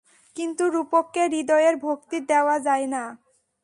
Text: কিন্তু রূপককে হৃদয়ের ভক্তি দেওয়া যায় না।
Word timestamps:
কিন্তু 0.35 0.63
রূপককে 0.69 1.23
হৃদয়ের 1.27 1.75
ভক্তি 1.77 2.17
দেওয়া 2.29 2.55
যায় 2.59 2.87
না। 2.87 3.03